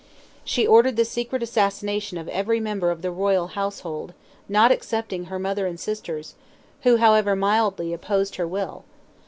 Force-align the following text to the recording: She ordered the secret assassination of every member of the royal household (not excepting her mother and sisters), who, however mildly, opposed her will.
She 0.43 0.65
ordered 0.65 0.95
the 0.95 1.05
secret 1.05 1.43
assassination 1.43 2.17
of 2.17 2.27
every 2.29 2.59
member 2.59 2.89
of 2.89 3.03
the 3.03 3.11
royal 3.11 3.49
household 3.49 4.15
(not 4.49 4.71
excepting 4.71 5.25
her 5.25 5.37
mother 5.37 5.67
and 5.67 5.79
sisters), 5.79 6.33
who, 6.81 6.97
however 6.97 7.35
mildly, 7.35 7.93
opposed 7.93 8.37
her 8.37 8.47
will. 8.47 8.83